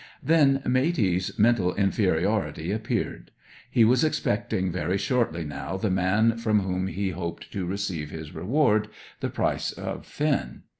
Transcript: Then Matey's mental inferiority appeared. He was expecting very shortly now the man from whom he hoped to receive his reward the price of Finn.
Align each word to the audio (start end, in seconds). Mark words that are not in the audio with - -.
Then 0.23 0.63
Matey's 0.65 1.37
mental 1.37 1.75
inferiority 1.75 2.71
appeared. 2.71 3.29
He 3.69 3.85
was 3.85 4.03
expecting 4.03 4.71
very 4.71 4.97
shortly 4.97 5.43
now 5.43 5.77
the 5.77 5.91
man 5.91 6.37
from 6.39 6.61
whom 6.61 6.87
he 6.87 7.11
hoped 7.11 7.51
to 7.53 7.67
receive 7.67 8.09
his 8.09 8.33
reward 8.33 8.87
the 9.19 9.29
price 9.29 9.71
of 9.71 10.07
Finn. 10.07 10.63